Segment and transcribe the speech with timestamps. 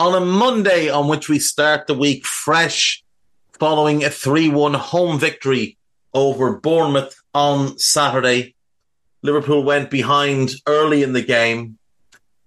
[0.00, 3.04] on a Monday on which we start the week fresh
[3.52, 5.78] following a 3 1 home victory
[6.12, 8.54] over Bournemouth on Saturday.
[9.22, 11.78] Liverpool went behind early in the game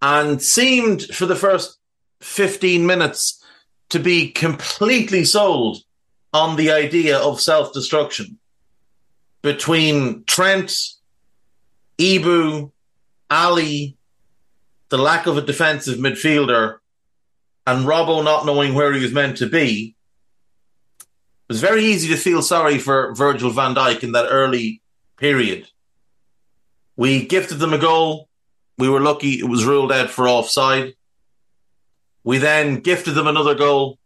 [0.02, 1.80] and seemed for the first
[2.22, 3.44] 15 minutes
[3.90, 5.80] to be completely sold
[6.34, 8.38] on the idea of self destruction.
[9.42, 10.78] Between Trent,
[11.98, 12.72] Ibou,
[13.30, 13.98] Ali,
[14.90, 16.78] the lack of a defensive midfielder,
[17.68, 19.94] and Robbo not knowing where he was meant to be,
[21.02, 24.82] it was very easy to feel sorry for Virgil van Dijk in that early
[25.18, 25.68] period.
[26.96, 28.30] We gifted them a goal.
[28.78, 30.94] We were lucky it was ruled out for offside.
[32.24, 34.00] We then gifted them another goal.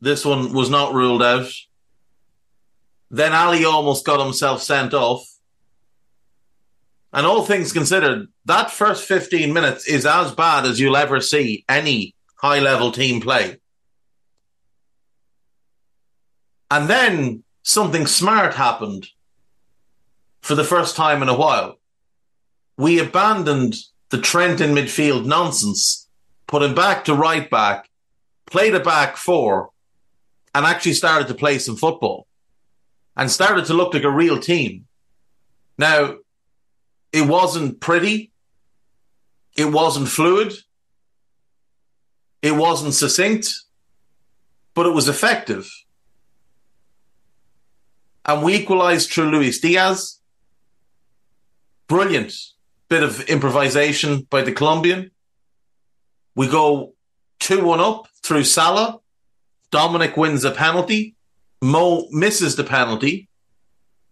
[0.00, 1.52] This one was not ruled out.
[3.12, 5.24] Then Ali almost got himself sent off.
[7.12, 11.64] And all things considered, that first 15 minutes is as bad as you'll ever see
[11.68, 13.58] any high level team play.
[16.70, 19.08] And then something smart happened
[20.40, 21.78] for the first time in a while.
[22.78, 23.76] We abandoned
[24.08, 26.08] the Trent in midfield nonsense,
[26.46, 27.90] put him back to right back,
[28.46, 29.70] played a back four,
[30.54, 32.26] and actually started to play some football
[33.16, 34.86] and started to look like a real team.
[35.76, 36.16] Now,
[37.12, 38.32] it wasn't pretty.
[39.56, 40.54] It wasn't fluid.
[42.42, 43.52] It wasn't succinct,
[44.74, 45.70] but it was effective.
[48.24, 50.20] And we equalized through Luis Diaz.
[51.88, 52.32] Brilliant
[52.88, 55.10] bit of improvisation by the Colombian.
[56.34, 56.94] We go
[57.40, 59.00] 2 1 up through Salah.
[59.70, 61.14] Dominic wins a penalty.
[61.62, 63.28] Mo misses the penalty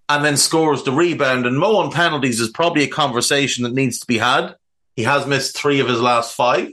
[0.08, 1.46] and then scores the rebound.
[1.46, 4.54] And Mo on penalties is probably a conversation that needs to be had.
[4.96, 6.70] He has missed three of his last five.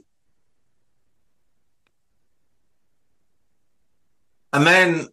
[4.55, 5.09] And then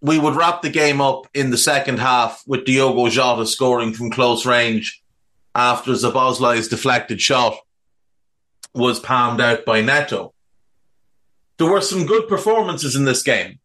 [0.00, 4.12] we would wrap the game up in the second half with Diogo Jota scoring from
[4.12, 5.02] close range
[5.56, 7.56] after Szoboszlai's deflected shot
[8.74, 10.34] was palmed out by Neto.
[11.56, 13.58] There were some good performances in this game.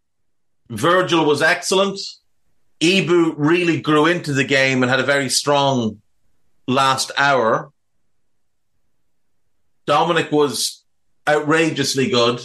[0.72, 2.00] Virgil was excellent.
[2.82, 6.02] Ibou really grew into the game and had a very strong
[6.68, 7.72] last hour.
[9.86, 10.84] Dominic was
[11.28, 12.42] outrageously good.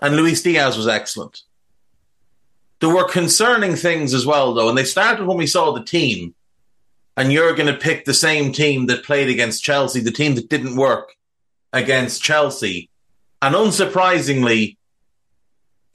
[0.00, 1.42] And Luis Diaz was excellent.
[2.80, 6.34] There were concerning things as well, though, and they started when we saw the team.
[7.16, 10.48] And you're going to pick the same team that played against Chelsea, the team that
[10.48, 11.14] didn't work
[11.72, 12.88] against Chelsea.
[13.42, 14.78] And unsurprisingly,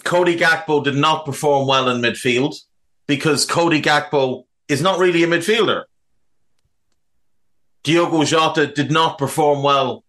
[0.04, 2.56] Cody Gakpo did not perform well in midfield
[3.07, 5.86] because Cody Gakpo is not really a midfielder.
[7.84, 10.04] Diogo Jota did not perform well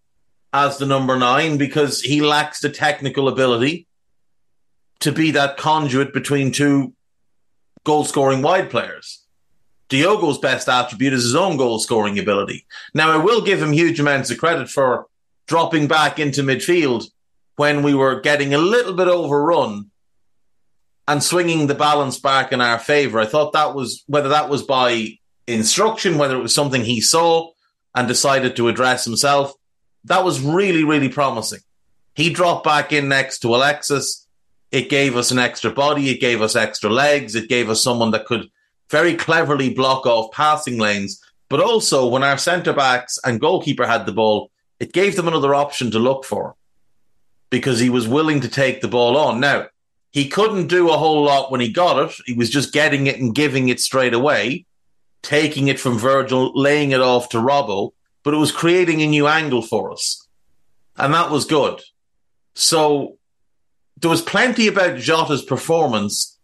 [0.53, 3.86] as the number nine because he lacks the technical ability
[4.99, 6.93] to be that conduit between two
[7.83, 9.23] goal scoring wide players.
[9.89, 12.65] Diogo's best attribute is his own goal scoring ability.
[12.93, 15.07] Now, I will give him huge amounts of credit for
[15.47, 17.05] dropping back into midfield
[17.55, 19.89] when we were getting a little bit overrun
[21.07, 23.19] and swinging the balance back in our favor.
[23.19, 25.17] I thought that was whether that was by
[25.47, 27.51] instruction, whether it was something he saw
[27.95, 29.53] and decided to address himself.
[30.03, 31.61] That was really, really promising.
[32.13, 34.26] He dropped back in next to Alexis.
[34.71, 36.09] It gave us an extra body.
[36.09, 37.35] It gave us extra legs.
[37.35, 38.49] It gave us someone that could
[38.89, 41.21] very cleverly block off passing lanes.
[41.49, 45.55] But also, when our centre backs and goalkeeper had the ball, it gave them another
[45.55, 46.55] option to look for
[47.49, 49.39] because he was willing to take the ball on.
[49.39, 49.67] Now,
[50.11, 52.15] he couldn't do a whole lot when he got it.
[52.25, 54.65] He was just getting it and giving it straight away,
[55.21, 57.93] taking it from Virgil, laying it off to Robbo,
[58.23, 60.27] but it was creating a new angle for us.
[60.97, 61.81] And that was good.
[62.55, 63.17] So
[63.99, 66.37] there was plenty about Jota's performance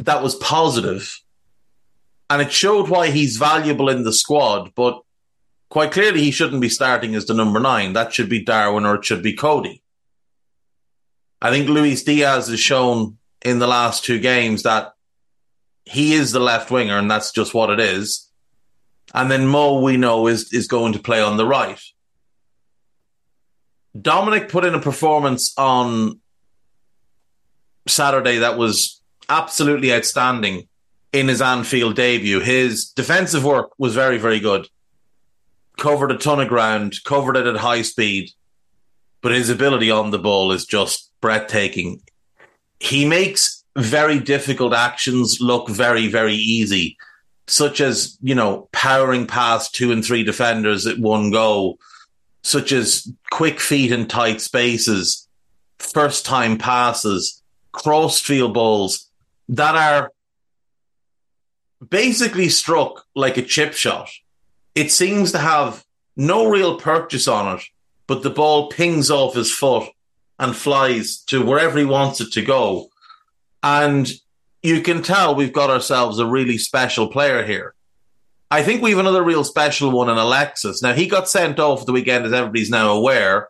[0.00, 1.20] that was positive,
[2.28, 4.72] and it showed why he's valuable in the squad.
[4.74, 5.00] But
[5.68, 7.92] quite clearly, he shouldn't be starting as the number nine.
[7.92, 9.82] That should be Darwin or it should be Cody.
[11.40, 14.94] I think Luis Diaz has shown in the last two games that
[15.84, 18.28] he is the left winger, and that's just what it is.
[19.12, 21.80] And then Mo, we know, is is going to play on the right.
[24.00, 26.20] Dominic put in a performance on
[27.86, 30.68] Saturday that was absolutely outstanding
[31.12, 32.40] in his Anfield debut.
[32.40, 34.68] His defensive work was very, very good.
[35.78, 38.30] Covered a ton of ground, covered it at high speed,
[39.20, 42.02] but his ability on the ball is just breathtaking.
[42.80, 46.96] He makes very difficult actions look very, very easy,
[47.46, 51.78] such as, you know, powering past two and three defenders at one go,
[52.42, 55.28] such as quick feet in tight spaces,
[55.78, 57.42] first time passes,
[57.74, 59.10] crossfield balls
[59.48, 60.10] that are
[61.86, 64.08] basically struck like a chip shot.
[64.74, 65.84] It seems to have
[66.16, 67.64] no real purchase on it,
[68.06, 69.88] but the ball pings off his foot
[70.38, 72.88] and flies to wherever he wants it to go.
[73.62, 74.10] And
[74.62, 77.74] you can tell we've got ourselves a really special player here.
[78.50, 80.82] I think we have another real special one in Alexis.
[80.82, 83.48] Now, he got sent off the weekend, as everybody's now aware,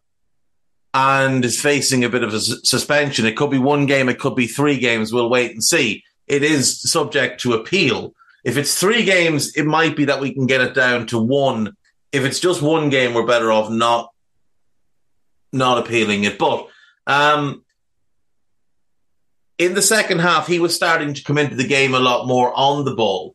[0.95, 3.27] and is facing a bit of a suspension.
[3.27, 5.13] It could be one game, it could be three games.
[5.13, 6.05] We'll wait and see.
[6.29, 8.15] It is subject to appeal.
[8.45, 11.77] If it's three games, it might be that we can get it down to one.
[12.13, 14.11] If it's just one game, we're better off not
[15.53, 16.39] not appealing it.
[16.39, 16.69] But
[17.07, 17.65] um,
[19.59, 22.53] in the second half, he was starting to come into the game a lot more
[22.55, 23.35] on the ball,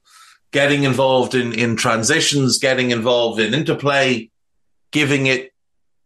[0.52, 4.30] getting involved in, in transitions, getting involved in interplay,
[4.92, 5.54] giving it,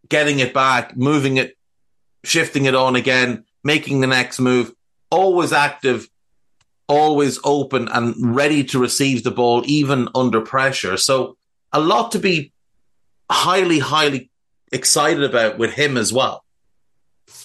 [0.09, 1.57] getting it back, moving it,
[2.23, 4.73] shifting it on again, making the next move,
[5.09, 6.07] always active,
[6.87, 10.97] always open and ready to receive the ball, even under pressure.
[10.97, 11.37] So
[11.71, 12.51] a lot to be
[13.29, 14.29] highly, highly
[14.71, 16.43] excited about with him as well.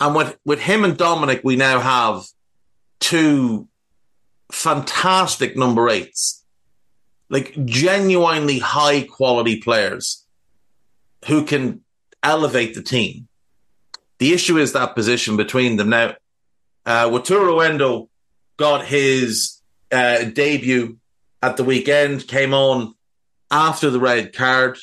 [0.01, 2.25] And with, with him and Dominic, we now have
[3.01, 3.69] two
[4.51, 6.45] fantastic number eights,
[7.29, 10.25] like genuinely high quality players
[11.27, 11.83] who can
[12.29, 13.29] elevate the team.
[14.19, 15.91] The issue is that position between them.
[15.91, 16.15] Now,
[16.85, 18.09] uh, Wataru Endo
[18.57, 19.61] got his
[19.93, 20.99] uh, debut
[21.43, 22.95] at the weekend, came on
[23.51, 24.79] after the red card,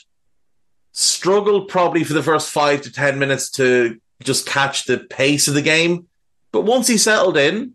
[0.94, 5.54] struggled probably for the first five to 10 minutes to just catch the pace of
[5.54, 6.08] the game.
[6.52, 7.74] But once he settled in,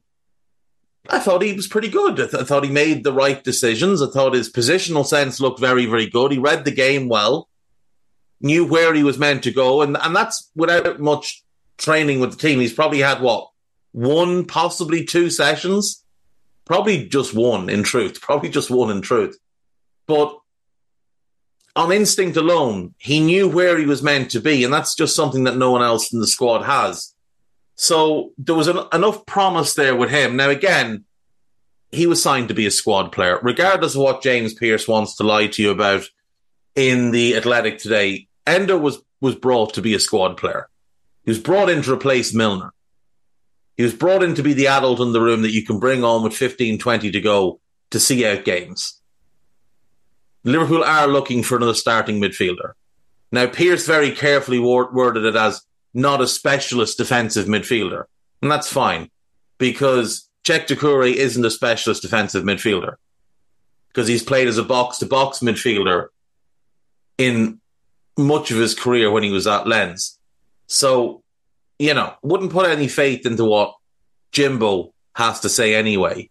[1.09, 2.15] I thought he was pretty good.
[2.15, 4.01] I, th- I, thought he made the right decisions.
[4.01, 6.33] I thought his positional sense looked very, very good.
[6.33, 7.49] He read the game well,
[8.41, 11.43] knew where he was meant to go, and, and that's without much
[11.79, 12.61] training with the team.
[12.61, 13.49] He's probably had what
[13.93, 16.05] one, possibly two sessions,
[16.65, 19.39] probably just one in truth, probably just one in truth.
[20.07, 20.37] But
[21.77, 25.45] on instinct alone, he knew where he was meant to be, and that's just something
[25.45, 27.15] that no one else in the squad has.
[27.77, 30.37] So there was an, enough promise there with him.
[30.37, 31.05] Now, again,
[31.93, 35.25] he was signed to be a squad player, regardless of what James Pearce wants to
[35.25, 36.09] lie to you about
[36.75, 38.29] in the Athletic today.
[38.47, 40.69] Endo was was brought to be a squad player.
[41.25, 42.73] He was brought in to replace Milner.
[43.77, 46.05] He was brought in to be the adult in the room that you can bring
[46.05, 49.01] on with 15, 20 to go to see out games.
[50.45, 52.73] Liverpool are looking for another starting midfielder.
[53.31, 58.05] Now, Pearce very carefully worded it as not a specialist defensive midfielder.
[58.43, 59.11] And that's fine
[59.59, 62.95] because Cheick Doucouré isn't a specialist defensive midfielder
[63.89, 66.09] because he's played as a box to box midfielder
[67.19, 67.61] in
[68.21, 70.19] much of his career when he was at Lens.
[70.67, 71.23] So,
[71.79, 73.75] you know, wouldn't put any faith into what
[74.33, 76.31] Jimbo has to say anyway.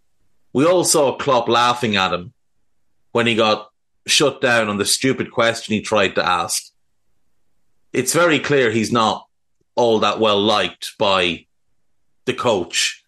[0.53, 2.34] We all saw Klopp laughing at him
[3.12, 3.69] when he got
[4.08, 6.72] shut down on the stupid question he tried to ask.
[7.93, 9.27] It's very clear he's not
[9.75, 11.46] all that well liked by
[12.25, 13.03] the coach.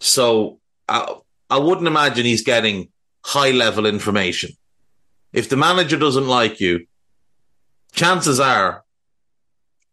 [0.00, 1.14] So I,
[1.50, 2.88] I wouldn't imagine he's getting
[3.24, 4.50] high level information.
[5.32, 6.86] If the manager doesn't like you,
[7.94, 8.84] chances are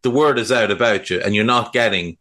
[0.01, 2.17] the word is out about you and you're not getting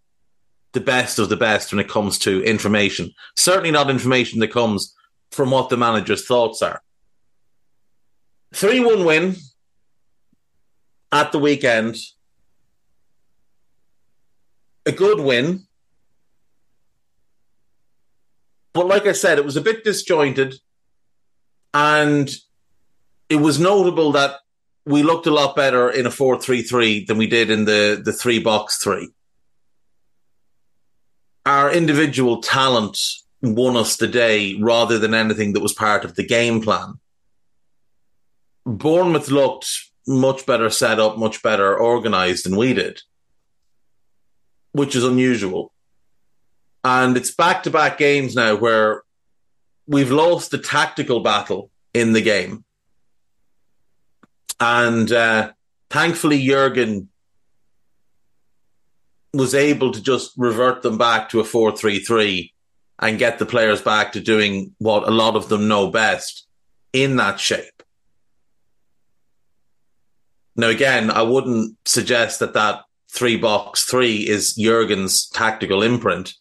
[0.72, 3.12] the best of the best when it comes to information.
[3.36, 4.94] Certainly not information that comes
[5.32, 6.80] from what the manager's thoughts are.
[8.54, 9.36] 3 1 win
[11.10, 11.96] at the weekend.
[14.86, 15.66] A good win.
[18.72, 20.54] But like I said, it was a bit disjointed.
[21.72, 22.30] And
[23.28, 24.36] it was notable that
[24.86, 28.00] we looked a lot better in a 4 3 3 than we did in the,
[28.02, 29.10] the three box three.
[31.46, 32.98] Our individual talent
[33.42, 36.94] won us the day rather than anything that was part of the game plan.
[38.66, 39.66] Bournemouth looked
[40.06, 43.00] much better set up, much better organized than we did,
[44.72, 45.72] which is unusual.
[46.84, 49.02] And it's back to back games now where
[49.86, 52.64] we've lost the tactical battle in the game.
[54.60, 55.52] And uh,
[55.88, 57.08] thankfully, Jurgen
[59.32, 62.52] was able to just revert them back to a 4 3 3
[62.98, 66.46] and get the players back to doing what a lot of them know best
[66.92, 67.82] in that shape.
[70.56, 76.34] Now, again, I wouldn't suggest that that three box three is Jurgen's tactical imprint.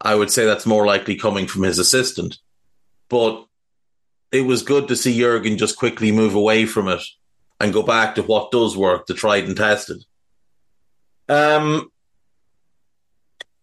[0.00, 2.38] I would say that's more likely coming from his assistant.
[3.10, 3.44] But
[4.32, 7.02] it was good to see Jurgen just quickly move away from it
[7.60, 10.04] and go back to what does work, the tried and tested.
[11.28, 11.90] Um,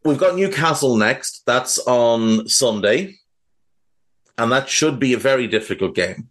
[0.03, 1.43] we've got Newcastle next.
[1.45, 3.15] That's on Sunday.
[4.37, 6.29] And that should be a very difficult game.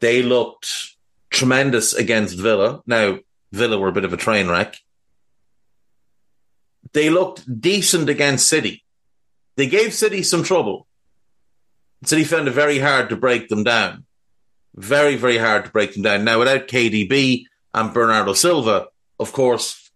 [0.00, 0.96] They looked
[1.30, 2.82] tremendous against Villa.
[2.86, 3.18] Now,
[3.52, 4.76] Villa were a bit of a train wreck.
[6.92, 8.84] They looked decent against City.
[9.56, 10.86] They gave City some trouble.
[12.04, 14.04] City found it very hard to break them down.
[14.76, 16.24] Very, very hard to break them down.
[16.24, 19.90] Now, without KDB and Bernardo Silva, of course,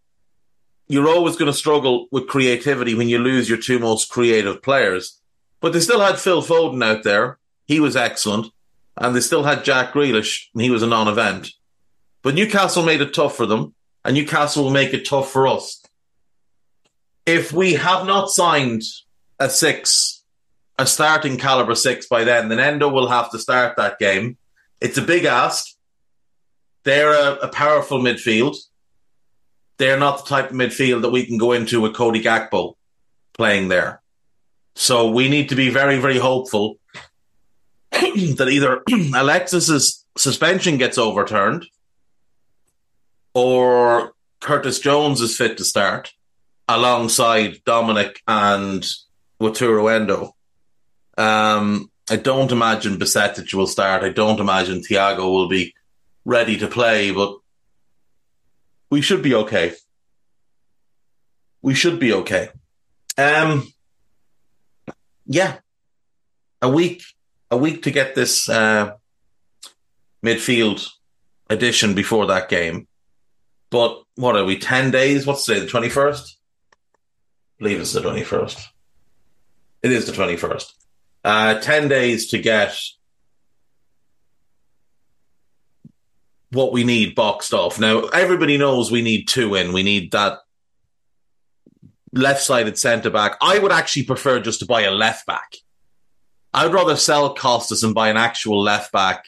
[0.88, 5.20] you're always going to struggle with creativity when you lose your two most creative players.
[5.60, 7.38] But they still had Phil Foden out there.
[7.66, 8.52] He was excellent
[9.00, 11.50] and they still had Jack Grealish, and he was a non-event.
[12.22, 15.82] But Newcastle made it tough for them, and Newcastle will make it tough for us.
[17.24, 18.82] If we have not signed
[19.38, 20.22] a six,
[20.78, 24.36] a starting caliber six by then, then Endo will have to start that game.
[24.80, 25.66] It's a big ask.
[26.84, 28.56] They're a, a powerful midfield.
[29.78, 32.74] They're not the type of midfield that we can go into with Cody Gakpo
[33.34, 34.02] playing there.
[34.74, 36.78] So we need to be very, very hopeful
[37.90, 38.82] that either
[39.14, 41.66] Alexis's suspension gets overturned
[43.34, 46.12] or Curtis Jones is fit to start
[46.68, 48.86] alongside Dominic and
[49.40, 50.34] Wataru Endo.
[51.18, 54.02] Um, I don't imagine Bajcetic will start.
[54.02, 55.74] I don't imagine Thiago will be
[56.24, 57.38] ready to play, but
[58.90, 59.74] we should be okay.
[61.62, 62.48] We should be okay.
[63.16, 63.72] Um,
[65.24, 65.58] yeah,
[66.60, 67.02] a week
[67.50, 68.92] a week to get this uh,
[70.24, 70.88] midfield
[71.48, 72.86] addition before that game.
[73.70, 75.26] But what are we, 10 days?
[75.26, 76.34] What's today, the 21st?
[76.74, 76.76] I
[77.58, 78.64] believe it's the 21st.
[79.82, 80.72] It is the 21st.
[81.22, 82.76] Uh, 10 days to get
[86.50, 87.78] what we need boxed off.
[87.78, 89.72] Now, everybody knows we need two in.
[89.72, 90.38] We need that
[92.12, 93.36] left sided centre back.
[93.40, 95.54] I would actually prefer just to buy a left back
[96.52, 99.26] I would rather sell Costas and buy an actual left back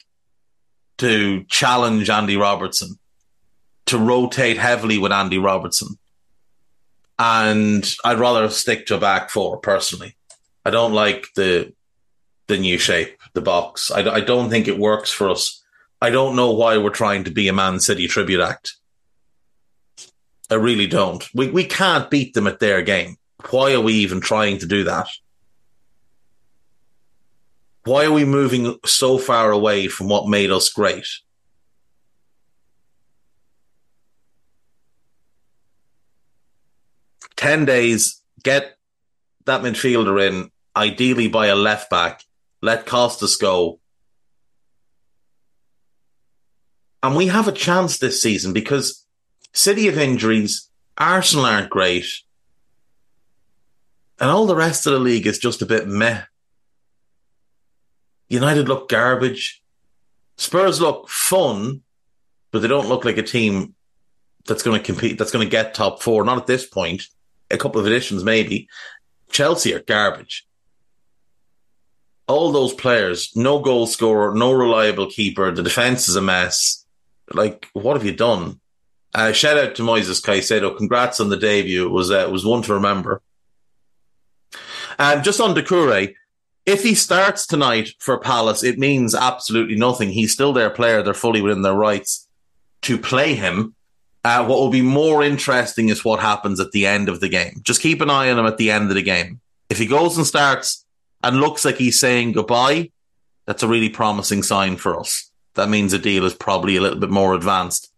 [0.97, 2.99] to challenge Andy Robertson,
[3.87, 5.97] to rotate heavily with Andy Robertson.
[7.17, 10.17] And I'd rather stick to a back four personally.
[10.65, 11.73] I don't like the
[12.47, 13.91] the new shape, the box.
[13.91, 15.63] I, I don't think it works for us.
[16.01, 18.75] I don't know why we're trying to be a Man City tribute act.
[20.49, 21.23] I really don't.
[21.33, 23.17] We we can't beat them at their game.
[23.49, 25.07] why are we even trying to do that?
[27.85, 31.07] Why are we moving so far away from what made us great?
[37.35, 38.77] Ten days, get
[39.45, 42.23] that midfielder in, ideally by a left back,
[42.63, 43.81] let Costas go.
[47.03, 49.05] And we have a chance this season because
[49.51, 52.05] City of injuries, Arsenal aren't great,
[54.17, 56.23] and all the rest of the league is just a bit meh.
[58.29, 59.61] United look garbage.
[60.37, 61.81] Spurs look fun,
[62.51, 63.75] but they don't look like a team
[64.45, 66.23] that's going to compete, that's going to get top four.
[66.23, 67.07] Not at this point.
[67.51, 68.69] A couple of additions, maybe.
[69.29, 70.47] Chelsea are garbage.
[72.27, 75.51] All those players, no goal scorer, no reliable keeper.
[75.51, 76.85] The defense is a mess.
[77.33, 78.59] Like, what have you done?
[79.13, 80.75] Uh, shout out to Moises Caicedo.
[80.75, 81.85] Congrats on the debut.
[81.85, 83.21] It was uh, it was one to remember.
[84.97, 86.15] Um, just on Doucouré,
[86.65, 90.09] if he starts tonight for Palace, it means absolutely nothing.
[90.09, 91.03] He's still their player.
[91.03, 92.27] They're fully within their rights
[92.83, 93.75] to play him.
[94.23, 97.59] Uh, what will be more interesting is what happens at the end of the game.
[97.63, 99.41] Just keep an eye on him at the end of the game.
[99.69, 100.82] If he goes and starts
[101.23, 102.91] and looks like he's saying goodbye,
[103.45, 105.31] that's a really promising sign for us.
[105.55, 107.91] That means the deal is probably a little bit more advanced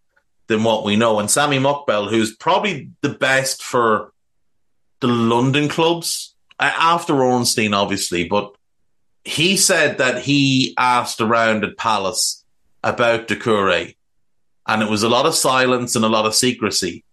[0.48, 1.20] than what we know.
[1.20, 4.14] And Sammy Mokbel, who's probably the best for
[5.00, 8.56] the London clubs, after Ornstein, obviously, but
[9.24, 12.44] he said that he asked around at Palace
[12.84, 13.96] about Doucouré,
[14.68, 17.04] and it was a lot of silence and a lot of secrecy,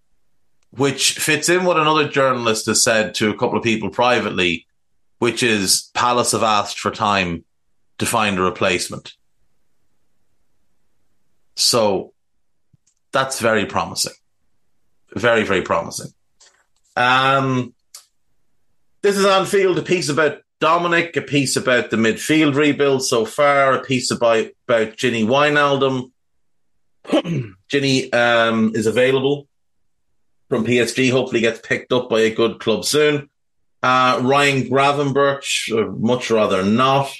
[0.70, 4.66] which fits in what another journalist has said to a couple of people privately,
[5.22, 7.44] which is Palace have asked for time
[7.98, 9.12] to find a replacement.
[11.54, 12.12] So
[13.12, 14.14] that's very promising.
[15.14, 16.10] Very, very promising.
[16.96, 17.72] Um,
[19.02, 23.74] this is Anfield, a piece about Dominic, a piece about the midfield rebuild so far,
[23.74, 26.10] a piece about, about Ginny Wijnaldum.
[27.68, 29.46] Ginny um, is available
[30.48, 33.28] from PSG, hopefully gets picked up by a good club soon.
[33.82, 37.12] Uh, Ryan Gravenberch, uh, much rather not.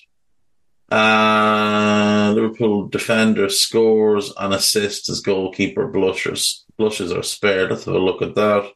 [0.91, 6.65] Uh, Liverpool defender scores and assists as goalkeeper blushes.
[6.77, 7.71] Blushes are spared.
[7.71, 8.71] Let's have a look at that.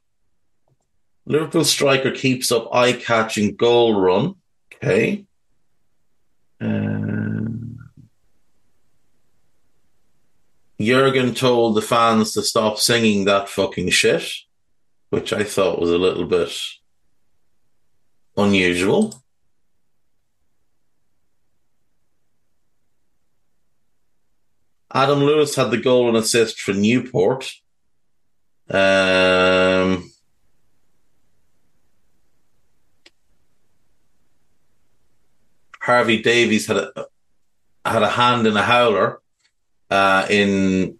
[1.27, 4.37] Liverpool striker keeps up eye catching goal run.
[4.75, 5.27] Okay.
[6.61, 7.79] Um,
[10.81, 14.25] Jurgen told the fans to stop singing that fucking shit,
[15.11, 16.53] which I thought was a little bit
[18.37, 19.23] unusual.
[24.93, 27.53] Adam Lewis had the goal and assist for Newport.
[28.71, 30.11] Um,
[35.81, 37.07] Harvey Davies had a
[37.85, 39.21] had a hand in a howler
[39.91, 40.99] uh, in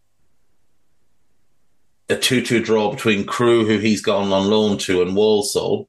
[2.09, 5.89] a two-two draw between Crewe, who he's gone on loan to, and Walsall.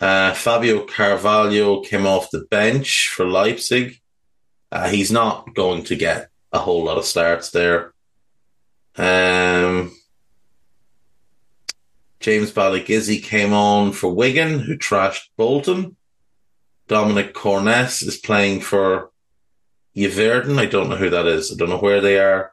[0.00, 4.00] Uh, Fabio Carvalho came off the bench for Leipzig.
[4.72, 7.92] Uh, he's not going to get a whole lot of starts there.
[8.96, 9.94] Um,
[12.20, 15.96] James Balagizi came on for Wigan, who trashed Bolton.
[16.88, 19.10] Dominic Corness is playing for
[19.96, 20.58] Yverdon.
[20.58, 21.52] I don't know who that is.
[21.52, 22.52] I don't know where they are.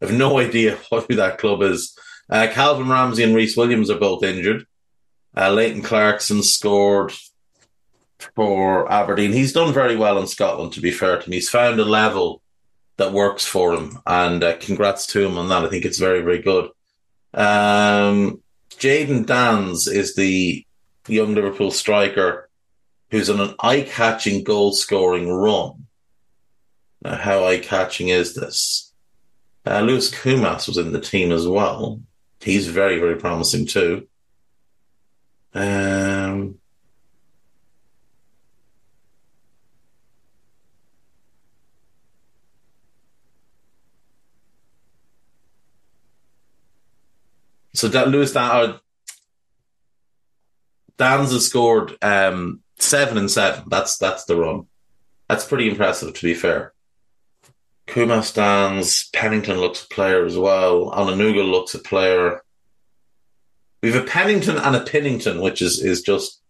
[0.00, 1.96] I have no idea who that club is.
[2.30, 4.66] Uh, Calvin Ramsay and Rhys Williams are both injured.
[5.36, 7.12] Uh, Leighton Clarkson scored
[8.34, 9.32] for Aberdeen.
[9.32, 11.32] He's done very well in Scotland, to be fair to him.
[11.32, 12.40] He's found a level
[12.96, 15.64] that works for him, and uh, congrats to him on that.
[15.64, 16.70] I think it's very, very good.
[17.32, 20.64] Um, Jayden Danns is the
[21.08, 22.48] young Liverpool striker
[23.10, 25.86] who's on an eye catching goal scoring run.
[27.02, 28.92] Now, how eye catching is this?
[29.66, 32.00] Uh, Lewis Koumas was in the team as well.
[32.40, 34.08] He's very, very promising too.
[35.54, 36.58] Um,
[47.72, 48.80] so that Lewis Dan,
[50.98, 53.64] has scored um, seven and seven.
[53.68, 54.66] That's that's the run.
[55.28, 56.72] That's pretty impressive, to be fair.
[57.86, 59.10] Kuma stands.
[59.12, 60.90] Pennington looks a player as well.
[60.90, 62.42] Onanuga looks a player.
[63.84, 66.40] We have a Pennington and a Pinnington, which is is just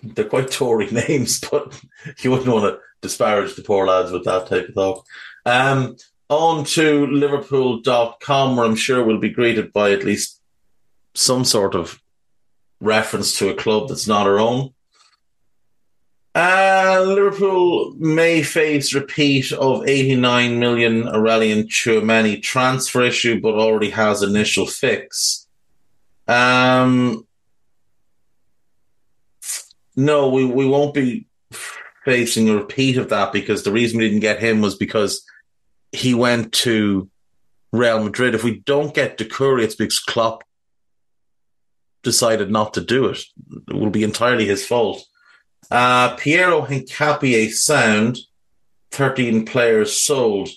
[0.00, 1.76] they're quite Tory names, but
[2.20, 5.06] you wouldn't want to disparage the poor lads with that type of talk.
[5.44, 5.96] Um,
[6.28, 10.40] on to Liverpool.com, where I'm sure we'll be greeted by at least
[11.14, 12.00] some sort of
[12.80, 14.72] reference to a club that's not our own.
[16.32, 24.22] Uh, Liverpool may face repeat of 89 million Aurelien Tchouameni transfer issue, but already has
[24.22, 25.45] initial fix.
[26.28, 27.26] Um,
[29.94, 31.26] no, we, we won't be
[32.04, 35.24] facing a repeat of that because the reason we didn't get him was because
[35.92, 37.08] he went to
[37.72, 38.34] Real Madrid.
[38.34, 40.44] If we don't get Doucouré, it's because Klopp
[42.02, 43.22] decided not to do it.
[43.68, 45.04] It will be entirely his fault.
[45.70, 48.18] Uh, Piero Hincapié sound,
[48.92, 50.48] 13 players sold.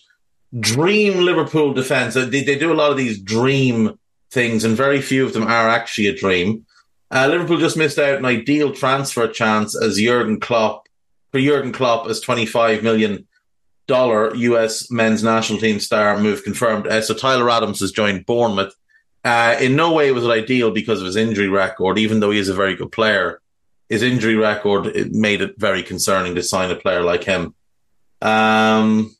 [0.60, 2.14] Dream Liverpool defence.
[2.14, 3.99] They, they do a lot of these dream
[4.32, 6.66] things, and very few of them are actually a dream.
[7.12, 10.88] Uh, Liverpool just missed out an ideal transfer chance as Jurgen Klopp
[11.32, 13.28] for Jurgen Klopp as 25 million
[13.88, 16.86] dollar US men's national team star move confirmed.
[16.86, 18.74] Uh, so Tyler Adams has joined Bournemouth.
[19.26, 22.40] Uh, in no way was it ideal because of his injury record, even though he
[22.40, 23.42] is a very good player
[23.90, 27.56] his injury record it made it very concerning to sign a player like him.
[28.22, 29.16] Um,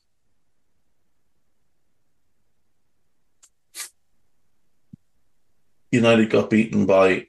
[5.90, 7.26] United got beaten by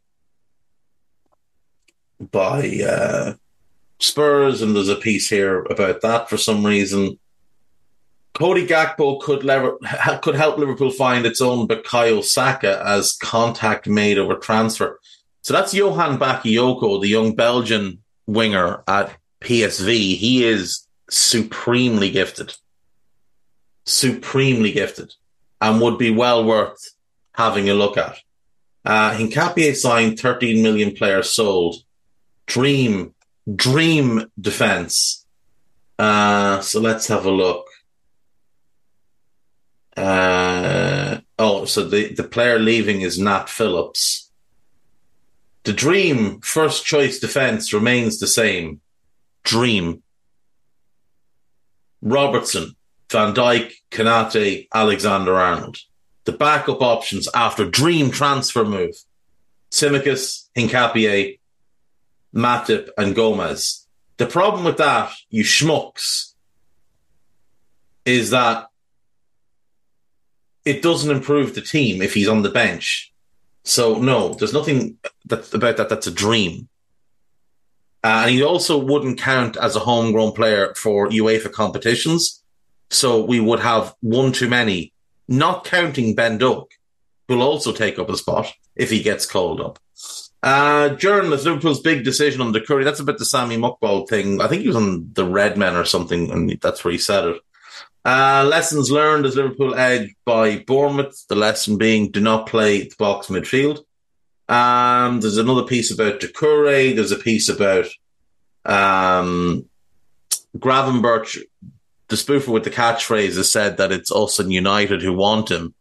[2.19, 3.33] by uh,
[3.99, 7.17] Spurs, and there's a piece here about that for some reason.
[8.33, 9.77] Cody Gakpo could lever,
[10.21, 14.99] could help Liverpool find its own Bukayo Saka as contact made over transfer.
[15.41, 20.15] So that's Johan Bakayoko, the young Belgian winger at PSV.
[20.15, 22.53] He is supremely gifted,
[23.85, 25.13] supremely gifted,
[25.59, 26.93] and would be well worth
[27.33, 28.19] having a look at.
[28.83, 31.83] Uh, Hincapié signed 13 million players sold.
[32.47, 33.13] Dream,
[33.55, 35.25] dream defense.
[35.99, 37.67] Uh, so let's have a look.
[39.95, 44.31] Uh, oh, so the, the player leaving is Nat Phillips.
[45.63, 48.81] The dream first choice defense remains the same.
[49.43, 50.01] Dream.
[52.01, 52.75] Robertson,
[53.11, 55.77] Van Dijk, Konate, Alexander Arnold.
[56.25, 58.95] The backup options after dream transfer move.
[59.71, 61.39] Tsimikas, Hincapié,
[62.35, 63.87] Matip, and Gomez.
[64.17, 66.33] The problem with that, you schmucks,
[68.05, 68.67] is that
[70.65, 73.11] it doesn't improve the team if he's on the bench.
[73.63, 76.67] So no, there's nothing that, about that that's a dream.
[78.03, 82.43] Uh, and he also wouldn't count as a homegrown player for UEFA competitions.
[82.89, 84.90] So we would have one too many,
[85.31, 86.71] not counting Ben Doak,
[87.27, 89.79] who'll also take up a spot if he gets called up.
[90.43, 92.83] Uh, journalist, Liverpool's big decision on Doucouré.
[92.83, 94.41] That's about the Sammy Mokbel thing.
[94.41, 97.25] I think he was on the Red Men or something, and that's where he said
[97.25, 97.41] it.
[98.03, 101.25] Uh, lessons learned as Liverpool edge by Bournemouth.
[101.29, 103.83] The lesson being do not play the box midfield.
[104.49, 106.95] Um, there's another piece about Doucouré.
[106.95, 107.85] There's a piece about
[108.65, 109.69] um,
[110.57, 111.39] Gravenberch.
[112.11, 115.73] The spoofer with the catchphrase has said that it's us and United who want him.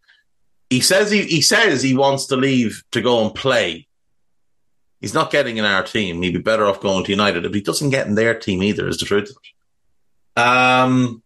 [0.71, 3.89] He says he, he says he wants to leave to go and play.
[5.01, 6.23] He's not getting in our team.
[6.23, 7.47] He'd be better off going to United.
[7.47, 9.37] If he doesn't get in their team either, is the truth.
[10.37, 11.21] Um,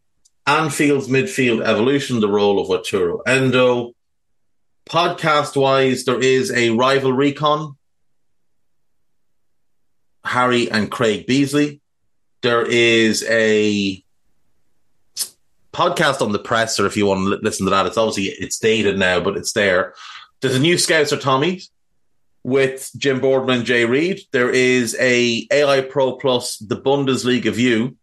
[0.47, 3.93] Anfield's midfield evolution, the role of Wataru Endo.
[4.87, 7.77] Podcast wise, there is a rival recon.
[10.25, 11.83] Harry and Craig Beasley.
[12.40, 14.03] There is a
[15.75, 17.87] podcast on the press, or if you want to listen to that.
[17.87, 19.95] It's obviously it's dated now, but it's there.
[20.41, 21.63] There's a new Scouts or Tommy
[22.45, 24.21] with Jim Boardman Jay Reid.
[24.33, 27.97] There is a AI Pro Plus, the Bundesliga view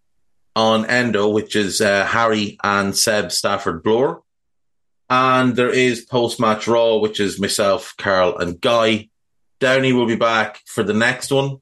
[0.56, 4.24] on Endo, which is uh, Harry and Seb Stafford Bloor.
[5.10, 9.10] And there is post match Raw, which is myself, Carl, and Guy.
[9.60, 11.58] Downey will be back for the next one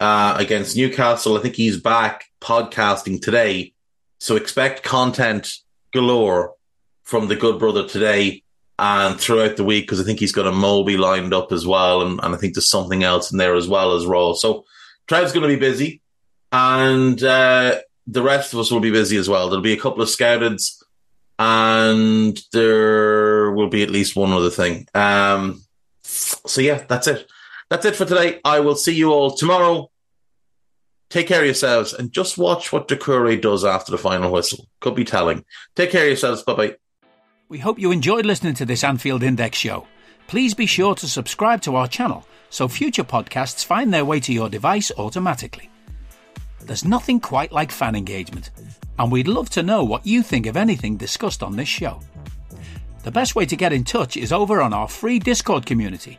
[0.00, 1.36] uh, against Newcastle.
[1.36, 3.74] I think he's back podcasting today.
[4.18, 5.48] So expect content
[5.92, 6.54] galore
[7.02, 8.42] from the good brother today
[8.78, 12.02] and throughout the week because I think he's got a Moby lined up as well.
[12.02, 14.34] And, and I think there's something else in there as well as Raw.
[14.34, 14.64] So
[15.06, 16.02] Trev's going to be busy.
[16.52, 19.48] And uh, the rest of us will be busy as well.
[19.48, 20.82] There'll be a couple of scouteds,
[21.38, 24.86] and there will be at least one other thing.
[24.94, 25.62] Um,
[26.02, 27.26] so yeah, that's it.
[27.68, 28.40] That's it for today.
[28.44, 29.90] I will see you all tomorrow.
[31.08, 34.68] Take care of yourselves and just watch what Doucouré does after the final whistle.
[34.80, 35.44] Could be telling.
[35.74, 36.42] Take care of yourselves.
[36.42, 36.76] Bye bye.
[37.48, 39.86] We hope you enjoyed listening to this Anfield Index show.
[40.26, 44.32] Please be sure to subscribe to our channel so future podcasts find their way to
[44.32, 45.70] your device automatically.
[46.60, 48.50] There's nothing quite like fan engagement,
[48.98, 52.00] and we'd love to know what you think of anything discussed on this show.
[53.04, 56.18] The best way to get in touch is over on our free Discord community,